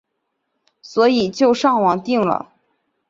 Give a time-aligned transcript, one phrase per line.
[0.81, 2.51] 所以就上网订了